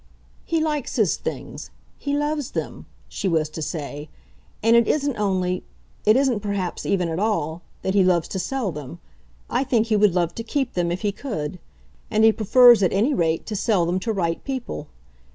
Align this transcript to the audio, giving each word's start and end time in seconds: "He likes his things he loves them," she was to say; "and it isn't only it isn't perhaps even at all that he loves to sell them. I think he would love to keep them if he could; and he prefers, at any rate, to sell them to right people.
"He 0.45 0.59
likes 0.59 0.95
his 0.95 1.15
things 1.15 1.69
he 1.95 2.17
loves 2.17 2.53
them," 2.57 2.87
she 3.07 3.27
was 3.27 3.49
to 3.49 3.61
say; 3.61 4.09
"and 4.63 4.75
it 4.75 4.87
isn't 4.87 5.15
only 5.15 5.61
it 6.07 6.17
isn't 6.17 6.39
perhaps 6.39 6.87
even 6.87 7.07
at 7.07 7.19
all 7.19 7.61
that 7.83 7.93
he 7.93 8.03
loves 8.03 8.27
to 8.29 8.39
sell 8.39 8.71
them. 8.71 8.97
I 9.47 9.63
think 9.63 9.85
he 9.89 9.95
would 9.95 10.15
love 10.15 10.33
to 10.33 10.43
keep 10.43 10.73
them 10.73 10.91
if 10.91 11.01
he 11.01 11.11
could; 11.11 11.59
and 12.09 12.23
he 12.23 12.31
prefers, 12.31 12.81
at 12.81 12.91
any 12.91 13.13
rate, 13.13 13.45
to 13.45 13.55
sell 13.55 13.85
them 13.85 13.99
to 13.99 14.11
right 14.11 14.43
people. 14.43 14.87